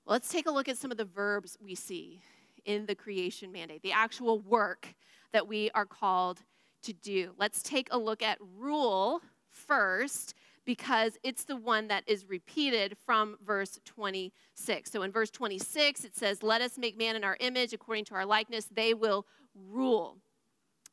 [0.04, 2.22] Well, let's take a look at some of the verbs we see
[2.64, 4.94] in the creation mandate, the actual work
[5.32, 6.40] that we are called
[6.82, 7.32] to do.
[7.38, 13.38] Let's take a look at rule first because it's the one that is repeated from
[13.44, 14.90] verse 26.
[14.90, 18.14] So in verse 26, it says, Let us make man in our image according to
[18.14, 18.66] our likeness.
[18.66, 20.18] They will rule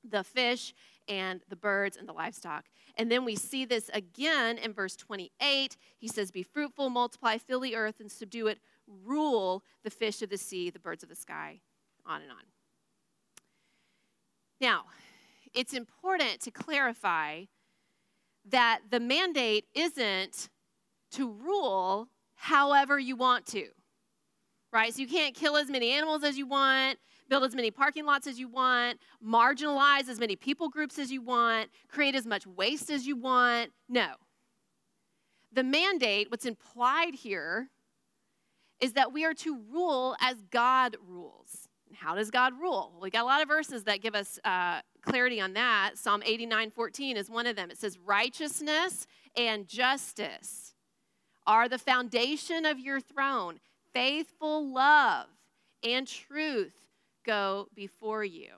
[0.10, 0.74] the fish
[1.08, 2.66] and the birds and the livestock.
[2.98, 5.78] And then we see this again in verse 28.
[5.98, 8.60] He says, Be fruitful, multiply, fill the earth, and subdue it,
[9.04, 11.60] rule the fish of the sea, the birds of the sky,
[12.06, 12.38] on and on.
[14.62, 14.86] Now,
[15.56, 17.46] it's important to clarify
[18.50, 20.50] that the mandate isn't
[21.12, 23.68] to rule however you want to,
[24.72, 24.94] right?
[24.94, 28.28] So you can't kill as many animals as you want, build as many parking lots
[28.28, 32.92] as you want, marginalize as many people groups as you want, create as much waste
[32.92, 33.72] as you want.
[33.90, 34.10] No.
[35.52, 37.70] The mandate, what's implied here,
[38.82, 41.65] is that we are to rule as God rules.
[41.96, 42.94] How does God rule?
[43.02, 45.92] We got a lot of verses that give us uh, clarity on that.
[45.96, 47.72] Psalm 89 14 is one of them.
[47.72, 50.74] It says, Righteousness and justice
[51.48, 53.60] are the foundation of your throne.
[53.94, 55.28] Faithful love
[55.84, 56.76] and truth
[57.26, 58.50] go before you.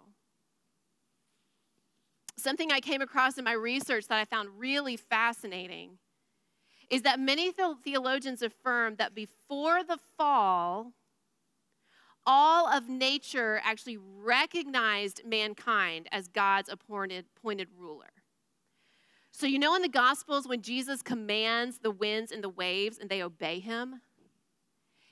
[2.37, 5.97] Something I came across in my research that I found really fascinating
[6.89, 7.51] is that many
[7.83, 10.93] theologians affirm that before the fall,
[12.27, 18.11] all of nature actually recognized mankind as God's appointed, appointed ruler.
[19.31, 23.09] So, you know, in the Gospels, when Jesus commands the winds and the waves and
[23.09, 24.01] they obey him,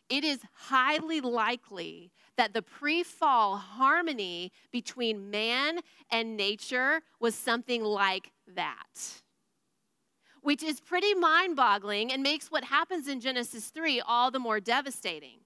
[0.09, 5.79] it is highly likely that the pre fall harmony between man
[6.11, 9.21] and nature was something like that.
[10.41, 14.59] Which is pretty mind boggling and makes what happens in Genesis 3 all the more
[14.59, 15.44] devastating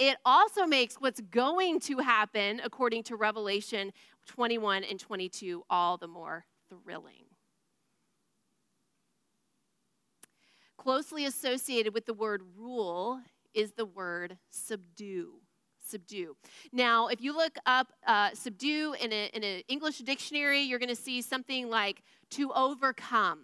[0.00, 3.92] it also makes what's going to happen, according to Revelation
[4.26, 7.26] 21 and 22, all the more thrilling.
[10.78, 13.20] Closely associated with the word rule
[13.52, 15.34] is the word subdue.
[15.86, 16.34] Subdue.
[16.72, 20.96] Now, if you look up uh, subdue in an in English dictionary, you're going to
[20.96, 23.40] see something like to overcome,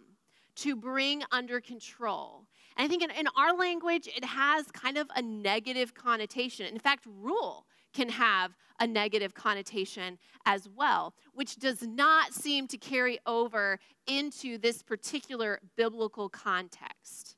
[0.56, 2.45] to bring under control.
[2.76, 6.66] And I think in, in our language, it has kind of a negative connotation.
[6.66, 12.76] In fact, rule can have a negative connotation as well, which does not seem to
[12.76, 17.36] carry over into this particular biblical context.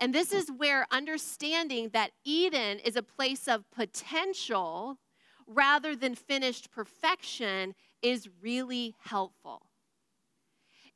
[0.00, 4.98] And this is where understanding that Eden is a place of potential
[5.46, 9.65] rather than finished perfection is really helpful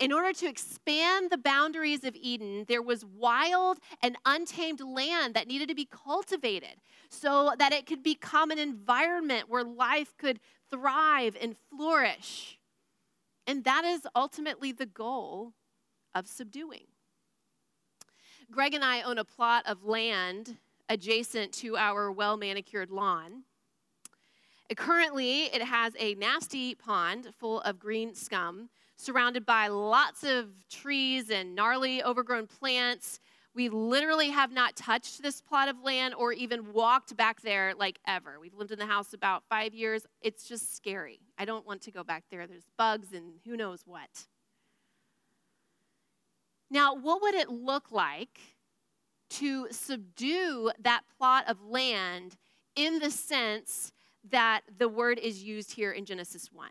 [0.01, 5.47] in order to expand the boundaries of Eden, there was wild and untamed land that
[5.47, 6.77] needed to be cultivated
[7.11, 10.41] so that it could become an environment where life could
[10.71, 12.59] thrive and flourish.
[13.47, 15.53] And that is ultimately the goal
[16.15, 16.87] of subduing.
[18.51, 20.57] Greg and I own a plot of land
[20.89, 23.45] adjacent to our well manicured lawn.
[24.75, 28.71] Currently, it has a nasty pond full of green scum,
[29.01, 33.19] surrounded by lots of trees and gnarly overgrown plants.
[33.55, 37.99] We literally have not touched this plot of land or even walked back there like
[38.07, 38.39] ever.
[38.41, 40.07] We've lived in the house about five years.
[40.21, 41.21] It's just scary.
[41.37, 42.47] I don't want to go back there.
[42.47, 44.27] There's bugs and who knows what.
[46.71, 48.39] Now, what would it look like
[49.31, 52.37] to subdue that plot of land
[52.77, 53.93] in the sense
[54.31, 56.69] that the word is used here in Genesis 1?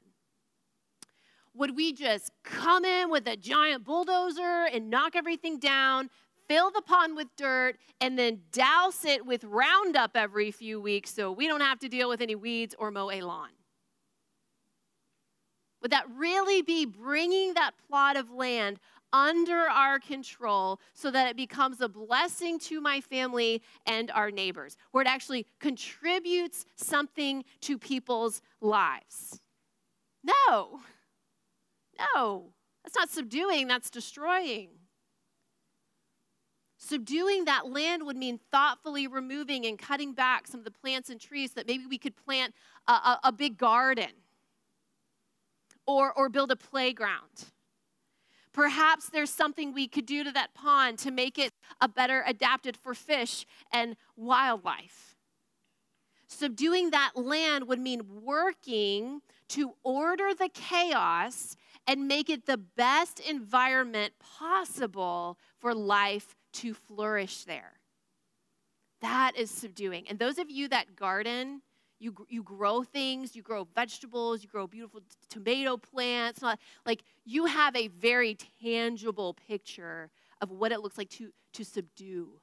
[1.55, 6.09] Would we just come in with a giant bulldozer and knock everything down,
[6.47, 11.31] fill the pond with dirt, and then douse it with Roundup every few weeks so
[11.31, 13.49] we don't have to deal with any weeds or mow a lawn?
[15.81, 18.79] Would that really be bringing that plot of land
[19.11, 24.77] under our control so that it becomes a blessing to my family and our neighbors,
[24.91, 29.41] where it actually contributes something to people's lives.
[30.23, 30.81] No,
[32.15, 34.69] no, that's not subduing, that's destroying.
[36.77, 41.19] Subduing that land would mean thoughtfully removing and cutting back some of the plants and
[41.19, 42.53] trees that maybe we could plant
[42.87, 44.11] a, a, a big garden
[45.85, 47.51] or, or build a playground
[48.51, 52.75] Perhaps there's something we could do to that pond to make it a better adapted
[52.75, 55.15] for fish and wildlife.
[56.27, 61.55] Subduing that land would mean working to order the chaos
[61.89, 67.79] and make it the best environment possible for life to flourish there.
[69.01, 70.07] That is subduing.
[70.07, 71.63] And those of you that garden,
[71.99, 76.43] you, you grow things, you grow vegetables, you grow beautiful t- tomato plants.
[76.85, 80.11] Like you have a very tangible picture
[80.41, 82.39] of what it looks like to, to subdue.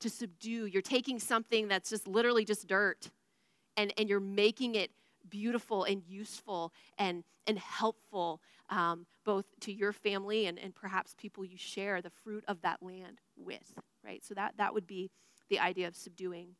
[0.00, 0.64] To subdue.
[0.64, 3.10] You're taking something that's just literally just dirt
[3.76, 4.90] and, and you're making it
[5.28, 11.44] beautiful and useful and, and helpful um, both to your family and, and perhaps people
[11.44, 14.24] you share the fruit of that land with, right?
[14.24, 15.10] So that, that would be
[15.48, 16.56] the idea of subduing.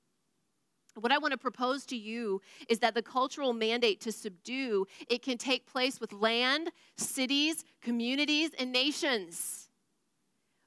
[0.94, 5.22] What I want to propose to you is that the cultural mandate to subdue, it
[5.22, 9.68] can take place with land, cities, communities, and nations.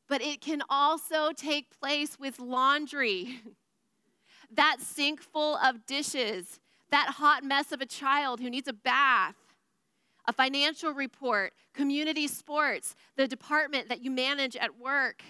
[0.07, 3.41] But it can also take place with laundry.
[4.55, 6.59] that sink full of dishes,
[6.91, 9.35] that hot mess of a child who needs a bath,
[10.29, 15.23] a financial report, community sports, the department that you manage at work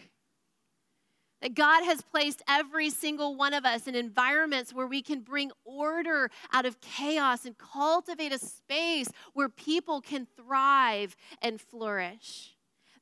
[1.41, 5.51] that God has placed every single one of us in environments where we can bring
[5.63, 12.57] order out of chaos and cultivate a space where people can thrive and flourish.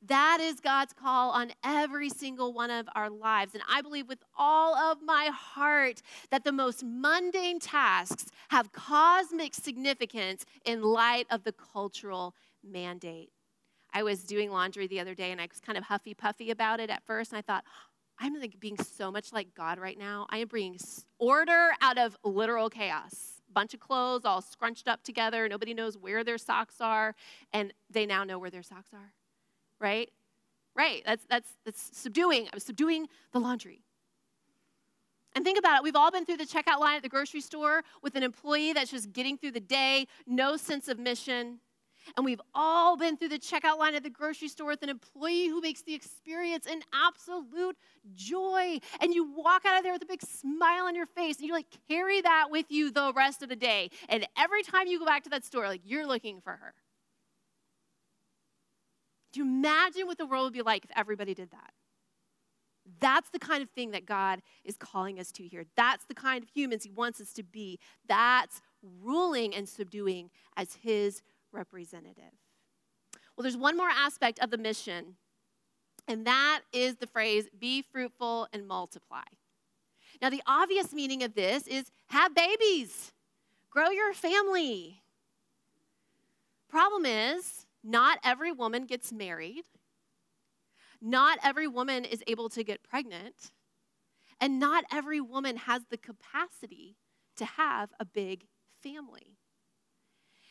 [0.06, 3.54] That is God's call on every single one of our lives.
[3.54, 9.54] And I believe with all of my heart that the most mundane tasks have cosmic
[9.54, 13.30] significance in light of the cultural mandate.
[13.92, 16.78] I was doing laundry the other day and I was kind of huffy puffy about
[16.78, 17.32] it at first.
[17.32, 17.64] And I thought,
[18.20, 20.26] I'm like being so much like God right now.
[20.30, 20.78] I am bringing
[21.18, 23.42] order out of literal chaos.
[23.52, 25.48] Bunch of clothes all scrunched up together.
[25.48, 27.14] Nobody knows where their socks are,
[27.52, 29.12] and they now know where their socks are.
[29.80, 30.10] Right?
[30.74, 31.02] Right.
[31.04, 32.46] That's that's that's subduing.
[32.46, 33.82] I was subduing the laundry.
[35.34, 35.82] And think about it.
[35.84, 38.90] We've all been through the checkout line at the grocery store with an employee that's
[38.90, 41.60] just getting through the day, no sense of mission.
[42.16, 45.48] And we've all been through the checkout line at the grocery store with an employee
[45.48, 47.76] who makes the experience an absolute
[48.14, 48.80] joy.
[49.00, 51.52] And you walk out of there with a big smile on your face and you
[51.52, 53.90] like carry that with you the rest of the day.
[54.08, 56.74] And every time you go back to that store, like you're looking for her.
[59.38, 61.70] You imagine what the world would be like if everybody did that?
[62.98, 65.64] That's the kind of thing that God is calling us to here.
[65.76, 67.78] That's the kind of humans He wants us to be.
[68.08, 68.60] That's
[69.00, 71.22] ruling and subduing as His
[71.52, 72.34] representative.
[73.36, 75.14] Well, there's one more aspect of the mission,
[76.08, 79.22] and that is the phrase be fruitful and multiply.
[80.20, 83.12] Now, the obvious meaning of this is have babies,
[83.70, 85.00] grow your family.
[86.68, 89.64] Problem is, not every woman gets married,
[91.00, 93.52] not every woman is able to get pregnant,
[94.40, 96.96] and not every woman has the capacity
[97.36, 98.46] to have a big
[98.82, 99.38] family.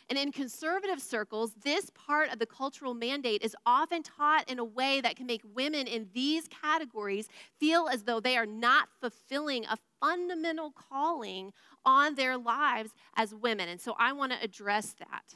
[0.09, 4.63] And in conservative circles, this part of the cultural mandate is often taught in a
[4.63, 7.27] way that can make women in these categories
[7.59, 11.51] feel as though they are not fulfilling a fundamental calling
[11.83, 13.67] on their lives as women.
[13.67, 15.35] And so I want to address that.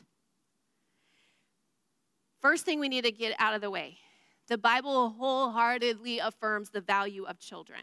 [2.42, 3.98] First thing we need to get out of the way
[4.48, 7.82] the Bible wholeheartedly affirms the value of children.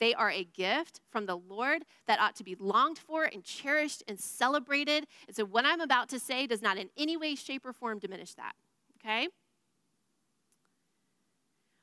[0.00, 4.04] They are a gift from the Lord that ought to be longed for and cherished
[4.06, 5.06] and celebrated.
[5.26, 7.98] And so, what I'm about to say does not in any way, shape, or form
[7.98, 8.52] diminish that.
[8.98, 9.28] Okay?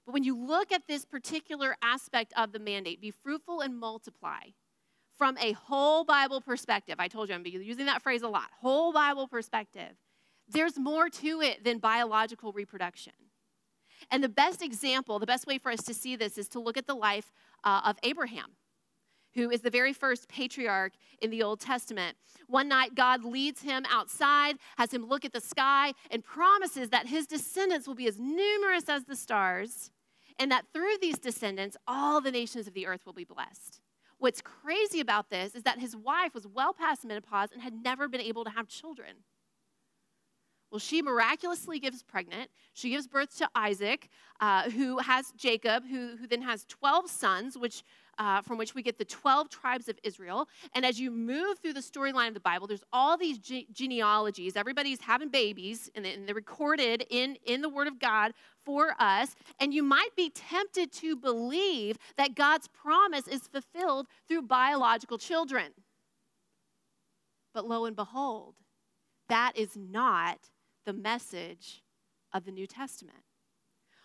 [0.05, 4.41] But when you look at this particular aspect of the mandate, be fruitful and multiply,
[5.17, 8.93] from a whole Bible perspective, I told you I'm using that phrase a lot, whole
[8.93, 9.95] Bible perspective,
[10.47, 13.13] there's more to it than biological reproduction.
[14.11, 16.77] And the best example, the best way for us to see this is to look
[16.77, 17.31] at the life
[17.63, 18.51] uh, of Abraham,
[19.33, 22.17] who is the very first patriarch in the Old Testament.
[22.47, 27.07] One night, God leads him outside, has him look at the sky, and promises that
[27.07, 29.91] his descendants will be as numerous as the stars,
[30.37, 33.79] and that through these descendants, all the nations of the earth will be blessed.
[34.17, 38.07] What's crazy about this is that his wife was well past menopause and had never
[38.07, 39.23] been able to have children.
[40.75, 42.51] Well, she miraculously gives pregnant.
[42.73, 44.09] She gives birth to Isaac,
[44.41, 47.81] uh, who has Jacob, who, who then has 12 sons, which,
[48.17, 50.49] uh, from which we get the 12 tribes of Israel.
[50.73, 54.57] And as you move through the storyline of the Bible, there's all these ge- genealogies.
[54.57, 59.33] Everybody's having babies, and, and they're recorded in, in the Word of God for us.
[59.61, 65.71] And you might be tempted to believe that God's promise is fulfilled through biological children.
[67.53, 68.55] But lo and behold,
[69.29, 70.49] that is not
[70.85, 71.83] the message
[72.33, 73.23] of the New Testament.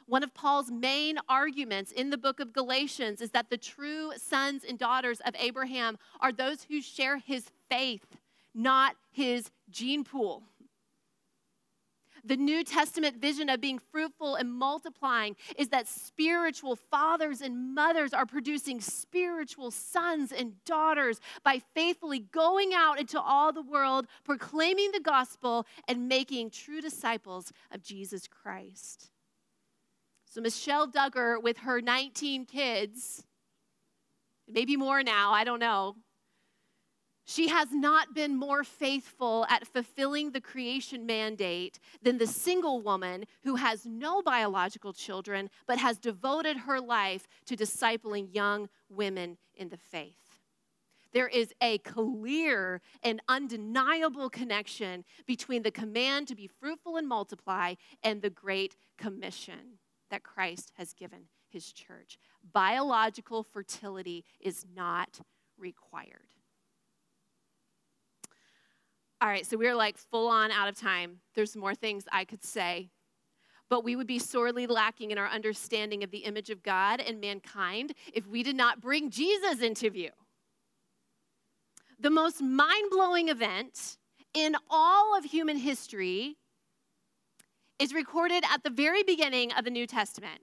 [0.07, 4.65] One of Paul's main arguments in the book of Galatians is that the true sons
[4.69, 8.17] and daughters of Abraham are those who share his faith,
[8.53, 10.43] not his gene pool.
[12.25, 18.13] The New Testament vision of being fruitful and multiplying is that spiritual fathers and mothers
[18.13, 24.93] are producing spiritual sons and daughters by faithfully going out into all the world, proclaiming
[24.93, 29.11] the gospel, and making true disciples of Jesus Christ.
[30.27, 33.25] So, Michelle Duggar, with her 19 kids,
[34.47, 35.97] maybe more now, I don't know,
[37.31, 43.25] she has not been more faithful at fulfilling the creation mandate than the single woman
[43.45, 49.69] who has no biological children but has devoted her life to discipling young women in
[49.69, 50.41] the faith.
[51.13, 57.75] There is a clear and undeniable connection between the command to be fruitful and multiply
[58.03, 59.79] and the great commission
[60.11, 62.19] that Christ has given his church.
[62.53, 65.21] Biological fertility is not
[65.57, 66.35] required.
[69.23, 71.19] All right, so we're like full on out of time.
[71.35, 72.91] There's more things I could say,
[73.69, 77.21] but we would be sorely lacking in our understanding of the image of God and
[77.21, 80.11] mankind if we did not bring Jesus into view.
[81.99, 83.99] The most mind blowing event
[84.33, 86.39] in all of human history
[87.79, 90.41] is recorded at the very beginning of the New Testament.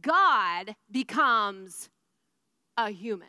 [0.00, 1.90] God becomes
[2.76, 3.28] a human.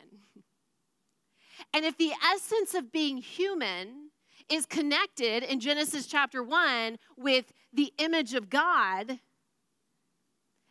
[1.73, 4.11] And if the essence of being human
[4.49, 9.19] is connected in Genesis chapter 1 with the image of God,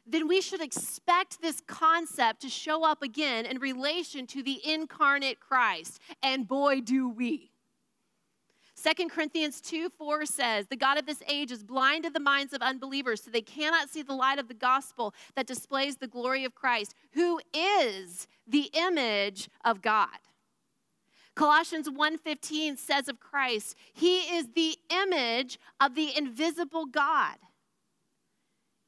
[0.07, 5.41] then we should expect this concept to show up again in relation to the incarnate
[5.41, 6.01] Christ.
[6.23, 7.53] And boy, do we.
[8.83, 12.62] 2 Corinthians 2 4 says, The God of this age has blinded the minds of
[12.62, 16.55] unbelievers so they cannot see the light of the gospel that displays the glory of
[16.55, 20.09] Christ, who is the image of God.
[21.35, 27.37] Colossians 1:15 says of Christ, he is the image of the invisible God.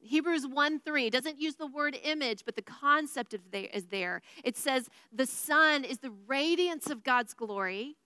[0.05, 4.21] Hebrews 1 3 doesn't use the word image, but the concept of there is there.
[4.43, 7.97] It says, The Son is the radiance of God's glory,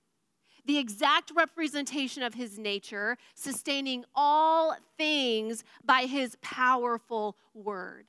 [0.66, 8.06] the exact representation of his nature, sustaining all things by his powerful word.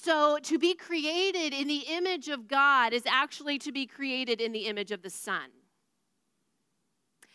[0.00, 4.52] So, to be created in the image of God is actually to be created in
[4.52, 5.50] the image of the Son.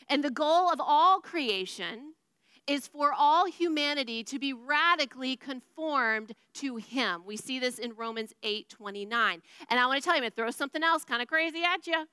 [0.07, 2.13] And the goal of all creation
[2.65, 7.23] is for all humanity to be radically conformed to him.
[7.25, 9.41] We see this in Romans 8 29.
[9.69, 11.63] And I want to tell you, I'm going to throw something else kind of crazy
[11.63, 12.05] at you.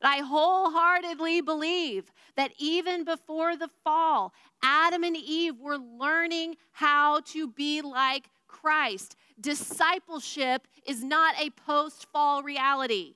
[0.00, 4.32] But I wholeheartedly believe that even before the fall,
[4.62, 8.28] Adam and Eve were learning how to be like
[8.60, 9.16] Christ.
[9.40, 13.14] Discipleship is not a post fall reality.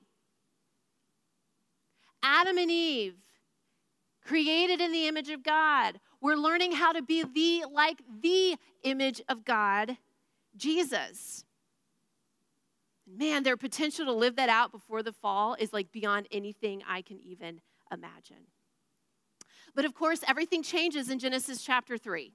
[2.21, 3.15] Adam and Eve,
[4.25, 9.21] created in the image of God, we're learning how to be the like the image
[9.29, 9.97] of God,
[10.57, 11.45] Jesus.
[13.07, 17.01] Man, their potential to live that out before the fall is like beyond anything I
[17.01, 17.61] can even
[17.91, 18.47] imagine.
[19.73, 22.33] But of course, everything changes in Genesis chapter 3.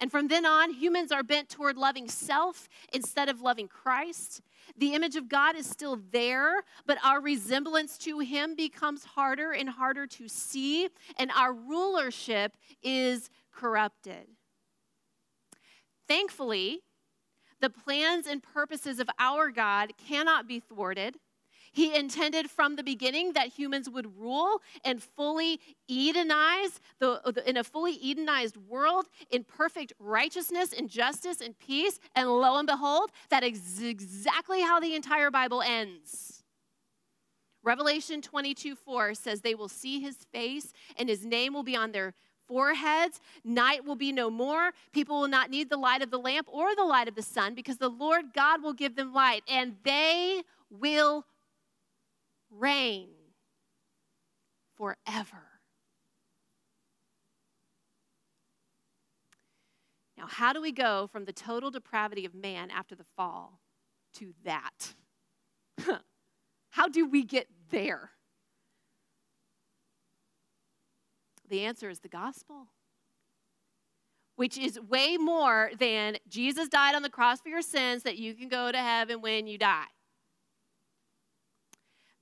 [0.00, 4.40] And from then on, humans are bent toward loving self instead of loving Christ.
[4.76, 9.68] The image of God is still there, but our resemblance to Him becomes harder and
[9.68, 14.26] harder to see, and our rulership is corrupted.
[16.08, 16.80] Thankfully,
[17.60, 21.16] the plans and purposes of our God cannot be thwarted.
[21.72, 25.58] He intended from the beginning that humans would rule and fully
[25.90, 31.98] Edenize, the, in a fully Edenized world, in perfect righteousness and justice and peace.
[32.14, 36.44] And lo and behold, that is exactly how the entire Bible ends.
[37.64, 41.92] Revelation 22 4 says, They will see his face, and his name will be on
[41.92, 42.12] their
[42.48, 43.20] foreheads.
[43.44, 44.72] Night will be no more.
[44.92, 47.54] People will not need the light of the lamp or the light of the sun
[47.54, 51.24] because the Lord God will give them light, and they will
[52.58, 53.08] reign
[54.76, 55.48] forever.
[60.16, 63.60] Now, how do we go from the total depravity of man after the fall
[64.14, 64.94] to that?
[66.70, 68.10] how do we get there?
[71.48, 72.68] The answer is the gospel,
[74.36, 78.34] which is way more than Jesus died on the cross for your sins that you
[78.34, 79.86] can go to heaven when you die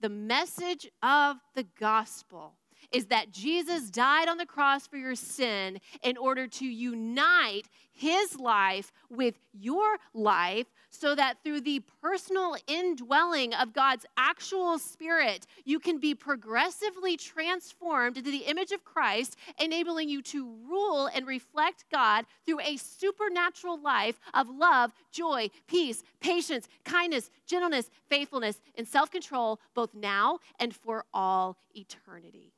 [0.00, 2.54] the message of the gospel
[2.92, 8.38] is that Jesus died on the cross for your sin in order to unite his
[8.38, 15.78] life with your life so that through the personal indwelling of God's actual spirit, you
[15.78, 21.84] can be progressively transformed into the image of Christ, enabling you to rule and reflect
[21.92, 29.10] God through a supernatural life of love, joy, peace, patience, kindness, gentleness, faithfulness, and self
[29.10, 32.52] control, both now and for all eternity.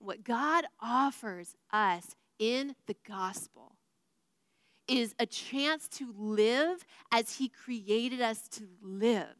[0.00, 3.76] What God offers us in the gospel
[4.88, 9.36] is a chance to live as He created us to live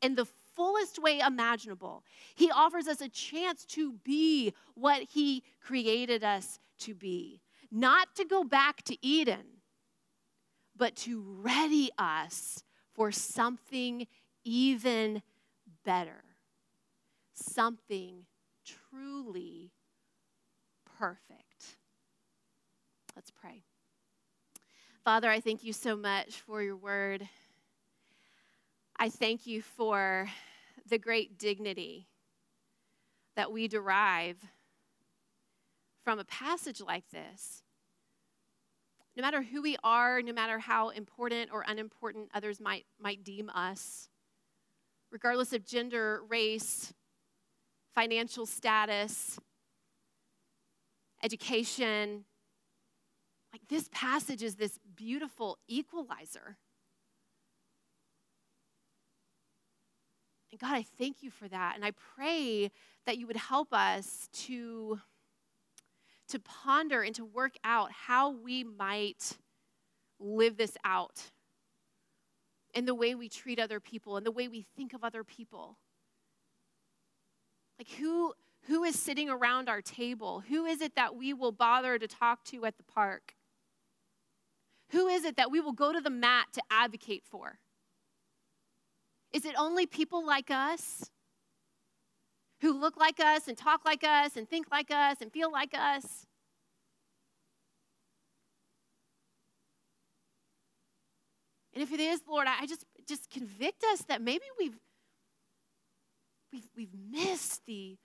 [0.00, 2.04] in the fullest way imaginable.
[2.36, 7.40] He offers us a chance to be what He created us to be,
[7.72, 9.44] not to go back to Eden,
[10.76, 12.62] but to ready us
[12.94, 14.06] for something
[14.44, 15.22] even
[15.84, 16.22] better,
[17.34, 18.26] something
[18.64, 19.72] truly
[21.04, 21.76] perfect.
[23.14, 23.62] Let's pray.
[25.04, 27.28] Father, I thank you so much for your word.
[28.98, 30.30] I thank you for
[30.88, 32.06] the great dignity
[33.36, 34.38] that we derive
[36.04, 37.62] from a passage like this.
[39.14, 43.50] No matter who we are, no matter how important or unimportant others might, might deem
[43.50, 44.08] us,
[45.12, 46.94] regardless of gender, race,
[47.94, 49.38] financial status,
[51.24, 52.24] education,
[53.52, 56.58] like this passage is this beautiful equalizer.
[60.52, 61.72] And God, I thank you for that.
[61.74, 62.70] And I pray
[63.06, 65.00] that you would help us to,
[66.28, 69.38] to ponder and to work out how we might
[70.20, 71.22] live this out
[72.74, 75.78] in the way we treat other people and the way we think of other people.
[77.78, 78.32] Like who
[78.66, 80.42] who is sitting around our table?
[80.48, 83.34] Who is it that we will bother to talk to at the park?
[84.90, 87.58] Who is it that we will go to the mat to advocate for?
[89.32, 91.10] Is it only people like us
[92.60, 95.74] who look like us and talk like us and think like us and feel like
[95.76, 96.26] us?
[101.74, 104.78] And if it is, Lord, I just just convict us that maybe we've
[106.54, 107.96] we've, we've missed the,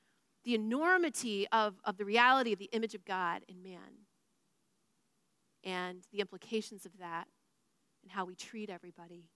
[0.44, 4.06] the enormity of, of the reality of the image of God in man
[5.64, 7.28] and the implications of that
[8.04, 9.30] and how we treat everybody.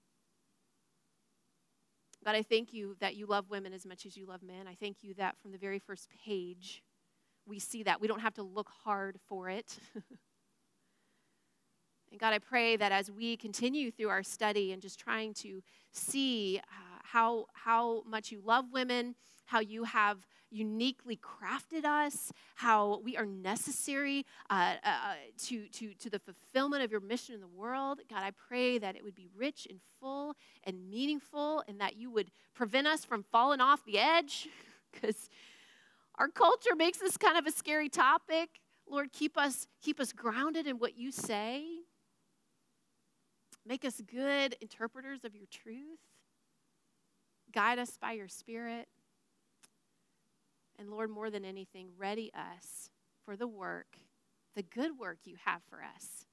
[2.24, 4.66] God, I thank you that you love women as much as you love men.
[4.68, 6.82] I thank you that from the very first page,
[7.46, 8.00] we see that.
[8.00, 9.78] We don't have to look hard for it.
[12.12, 15.62] and God, I pray that as we continue through our study and just trying to
[15.92, 23.02] see uh, how, how much you love women, how you have uniquely crafted us, how
[23.04, 25.14] we are necessary uh, uh, uh,
[25.46, 28.00] to, to, to the fulfillment of your mission in the world.
[28.10, 32.12] God, I pray that it would be rich and full and meaningful and that you
[32.12, 34.48] would prevent us from falling off the edge
[34.92, 35.30] because
[36.16, 38.62] our culture makes this kind of a scary topic.
[38.88, 41.66] Lord, keep us, keep us grounded in what you say.
[43.66, 46.00] Make us good interpreters of your truth.
[47.52, 48.88] Guide us by your Spirit.
[50.84, 52.90] And Lord, more than anything, ready us
[53.24, 53.88] for the work
[54.54, 56.26] the good work you have for us.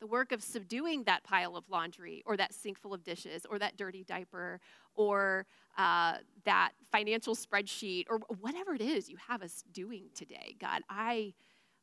[0.00, 3.58] The work of subduing that pile of laundry or that sink full of dishes or
[3.58, 4.60] that dirty diaper
[4.94, 5.46] or
[5.78, 10.54] uh, that financial spreadsheet or whatever it is you have us doing today.
[10.60, 11.32] God, I,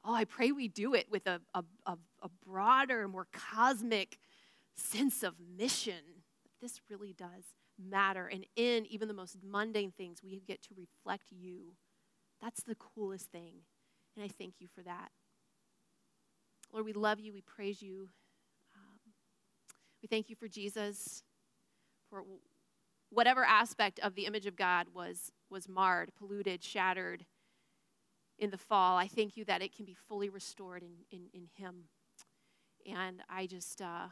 [0.05, 1.97] oh, I pray we do it with a, a, a,
[2.45, 4.19] broader, more cosmic
[4.77, 6.21] sense of mission.
[6.61, 7.43] This really does
[7.79, 8.27] matter.
[8.27, 11.75] And in even the most mundane things, we get to reflect you.
[12.41, 13.53] That's the coolest thing.
[14.15, 15.09] And I thank you for that.
[16.71, 17.33] Lord, we love you.
[17.33, 18.09] We praise you.
[18.75, 18.99] Um,
[20.01, 21.23] we thank you for Jesus,
[22.09, 22.23] for
[23.09, 27.25] whatever aspect of the image of God was, was marred, polluted, shattered
[28.37, 28.97] in the fall.
[28.97, 31.85] I thank you that it can be fully restored in, in, in Him.
[32.85, 34.07] And I just, uh,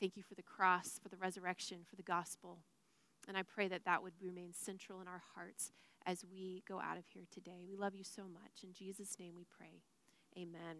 [0.00, 2.58] thank you for the cross, for the resurrection, for the gospel.
[3.28, 5.70] And I pray that that would remain central in our hearts
[6.06, 7.64] as we go out of here today.
[7.68, 8.64] We love you so much.
[8.64, 9.82] In Jesus' name we pray.
[10.36, 10.76] Amen.